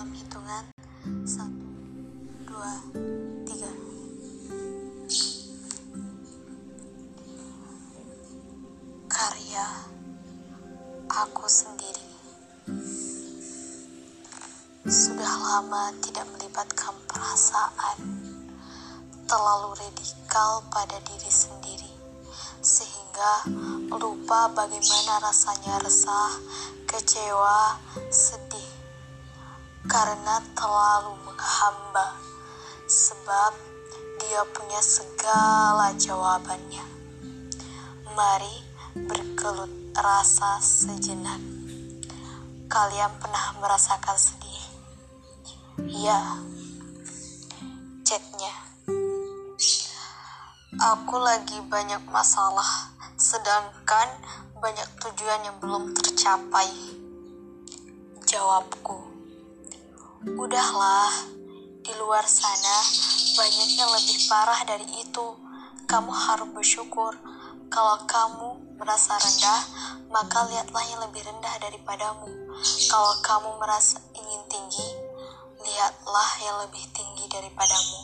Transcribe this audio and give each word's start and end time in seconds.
dalam 0.00 0.16
hitungan 0.16 0.64
satu, 1.28 1.68
dua, 2.48 2.72
tiga. 3.44 3.68
Karya 9.12 9.66
aku 11.04 11.44
sendiri 11.44 12.08
sudah 14.88 15.28
lama 15.36 15.92
tidak 16.00 16.24
melibatkan 16.32 16.96
perasaan, 17.04 18.00
terlalu 19.28 19.84
radikal 19.84 20.64
pada 20.72 20.96
diri 21.04 21.28
sendiri, 21.28 21.92
sehingga 22.64 23.52
lupa 23.92 24.48
bagaimana 24.48 25.28
rasanya 25.28 25.76
resah, 25.84 26.40
kecewa, 26.88 27.76
sedih 28.08 28.49
karena 29.90 30.38
terlalu 30.54 31.18
menghamba, 31.26 32.14
sebab 32.86 33.52
dia 34.22 34.46
punya 34.54 34.78
segala 34.78 35.90
jawabannya. 35.98 36.86
Mari 38.14 38.56
berkelut 38.94 39.90
rasa 39.98 40.62
sejenak. 40.62 41.42
Kalian 42.70 43.10
pernah 43.18 43.58
merasakan 43.58 44.14
sedih? 44.14 44.62
Ya, 45.90 46.38
chatnya. 48.06 48.54
Aku 50.78 51.18
lagi 51.18 51.58
banyak 51.66 52.06
masalah, 52.14 52.94
sedangkan 53.18 54.06
banyak 54.62 54.86
tujuan 55.02 55.50
yang 55.50 55.58
belum 55.58 55.98
tercapai. 55.98 56.70
Jawabku, 58.30 59.09
udahlah, 60.20 61.08
di 61.80 61.92
luar 61.96 62.28
sana 62.28 62.76
banyak 63.40 63.70
yang 63.72 63.88
lebih 63.88 64.18
parah 64.28 64.60
dari 64.68 64.84
itu. 65.00 65.26
Kamu 65.88 66.12
harus 66.12 66.48
bersyukur. 66.52 67.16
Kalau 67.72 68.04
kamu 68.04 68.76
merasa 68.76 69.16
rendah, 69.16 69.62
maka 70.12 70.44
lihatlah 70.52 70.84
yang 70.92 71.00
lebih 71.08 71.24
rendah 71.24 71.54
daripadamu. 71.64 72.28
Kalau 72.92 73.14
kamu 73.24 73.50
merasa 73.64 73.96
ingin 74.12 74.42
tinggi, 74.52 74.88
lihatlah 75.64 76.30
yang 76.44 76.56
lebih 76.68 76.84
tinggi 76.92 77.24
daripadamu. 77.32 78.00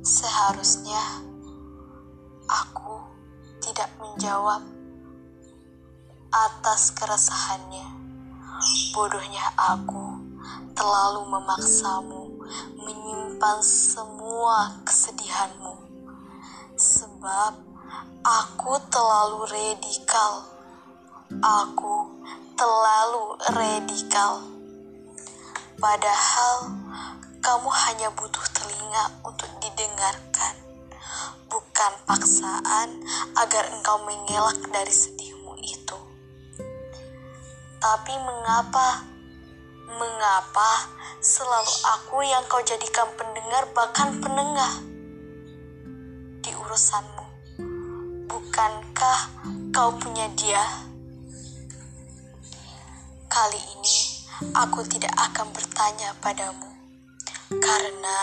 Seharusnya 0.00 1.02
aku 2.48 3.04
tidak 3.60 3.92
menjawab 4.00 4.64
atas 6.32 6.94
keresahannya. 6.96 7.99
Bodohnya 8.92 9.56
aku 9.56 10.20
terlalu 10.76 11.32
memaksamu 11.32 12.28
menyimpan 12.76 13.56
semua 13.64 14.84
kesedihanmu. 14.84 15.80
Sebab 16.76 17.56
aku 18.20 18.72
terlalu 18.92 19.48
radikal. 19.48 20.44
Aku 21.40 22.20
terlalu 22.52 23.40
radikal. 23.56 24.44
Padahal 25.80 26.56
kamu 27.40 27.70
hanya 27.72 28.12
butuh 28.12 28.44
telinga 28.52 29.24
untuk 29.24 29.48
didengarkan, 29.64 30.54
bukan 31.48 31.92
paksaan 32.04 32.88
agar 33.40 33.72
engkau 33.72 34.04
mengelak 34.04 34.60
dari 34.68 34.92
sedihmu 34.92 35.16
itu. 35.16 35.19
Tapi 37.80 38.12
mengapa? 38.12 39.08
Mengapa 39.90 40.86
selalu 41.24 41.74
aku 41.96 42.20
yang 42.22 42.44
kau 42.44 42.60
jadikan 42.60 43.08
pendengar 43.16 43.64
bahkan 43.72 44.20
penengah 44.20 44.84
di 46.44 46.52
urusanmu? 46.52 47.24
Bukankah 48.28 49.20
kau 49.72 49.96
punya 49.96 50.28
dia? 50.36 50.60
Kali 53.32 53.58
ini 53.58 53.98
aku 54.52 54.84
tidak 54.84 55.16
akan 55.16 55.48
bertanya 55.48 56.12
padamu 56.20 56.68
karena 57.64 58.20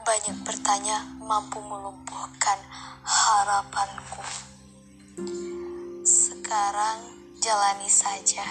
banyak 0.00 0.36
bertanya 0.48 1.12
mampu 1.20 1.60
melumpuhkan 1.60 2.56
harapanku. 3.04 4.24
Sekarang 6.08 7.21
jalani 7.42 7.90
saja. 7.90 8.46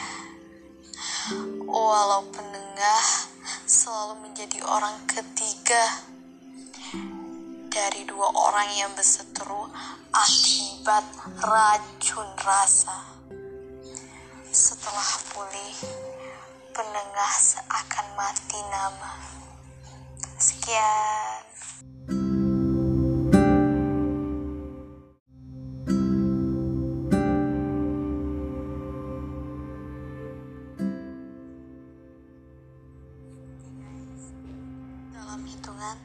Walau 1.64 2.28
penengah 2.28 3.06
selalu 3.64 4.28
menjadi 4.28 4.60
orang 4.68 5.00
ketiga 5.08 6.04
dari 7.72 8.04
dua 8.04 8.28
orang 8.36 8.68
yang 8.76 8.92
berseteru 8.92 9.72
akibat 10.12 11.08
racun 11.40 12.28
rasa. 12.44 13.00
Setelah 14.52 15.12
pulih, 15.32 15.78
penengah 16.76 17.34
seakan 17.40 18.08
mati 18.20 18.60
nama. 18.76 19.12
Sekian. 20.36 21.51
Dalam 35.32 35.48
hitungan 35.48 35.96